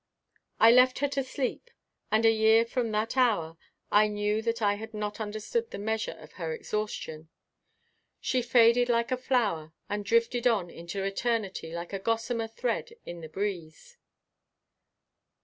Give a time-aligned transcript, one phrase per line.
[0.59, 1.69] I left her to sleep
[2.09, 3.55] and a year from that hour
[3.91, 7.29] I knew that I had not understood the measure of her exhaustion.
[8.19, 13.21] She faded like a flower and drifted on into eternity like a gossamer thread in
[13.21, 13.97] the breeze.